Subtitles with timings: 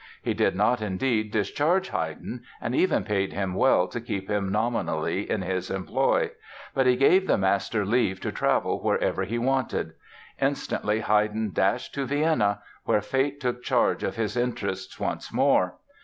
[0.23, 5.29] He did not, indeed, discharge Haydn and even paid him well to keep him nominally
[5.29, 6.31] in his employ.
[6.73, 9.93] But he gave the master leave to travel wherever he wanted.
[10.41, 15.75] Instantly Haydn dashed to Vienna, where fate took charge of his interests once more.